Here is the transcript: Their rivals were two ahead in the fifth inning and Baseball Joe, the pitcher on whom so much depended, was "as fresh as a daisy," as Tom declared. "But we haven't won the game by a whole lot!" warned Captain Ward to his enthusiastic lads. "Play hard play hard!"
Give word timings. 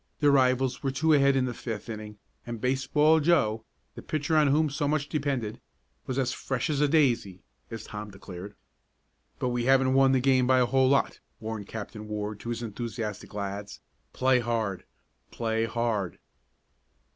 Their 0.19 0.31
rivals 0.31 0.81
were 0.81 0.89
two 0.89 1.13
ahead 1.13 1.35
in 1.35 1.45
the 1.45 1.53
fifth 1.53 1.87
inning 1.87 2.17
and 2.43 2.59
Baseball 2.59 3.19
Joe, 3.19 3.63
the 3.93 4.01
pitcher 4.01 4.35
on 4.35 4.47
whom 4.47 4.67
so 4.67 4.87
much 4.87 5.07
depended, 5.07 5.61
was 6.07 6.17
"as 6.17 6.33
fresh 6.33 6.71
as 6.71 6.81
a 6.81 6.87
daisy," 6.87 7.43
as 7.69 7.83
Tom 7.83 8.09
declared. 8.09 8.55
"But 9.37 9.49
we 9.49 9.65
haven't 9.65 9.93
won 9.93 10.11
the 10.11 10.19
game 10.19 10.47
by 10.47 10.57
a 10.59 10.65
whole 10.65 10.89
lot!" 10.89 11.19
warned 11.39 11.67
Captain 11.67 12.07
Ward 12.07 12.39
to 12.39 12.49
his 12.49 12.63
enthusiastic 12.63 13.35
lads. 13.35 13.79
"Play 14.11 14.39
hard 14.39 14.85
play 15.29 15.65
hard!" 15.65 16.17